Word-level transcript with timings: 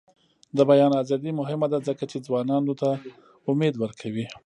د 0.57 0.59
بیان 0.71 0.91
ازادي 1.03 1.31
مهمه 1.39 1.67
ده 1.73 1.79
ځکه 1.87 2.03
چې 2.11 2.17
ځوانانو 2.27 2.73
ته 2.81 2.89
امید 3.51 3.75
ورکوي. 3.83 4.25